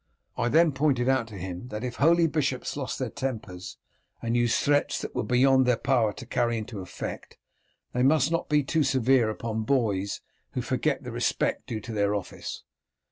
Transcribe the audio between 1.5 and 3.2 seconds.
that if holy bishops lost their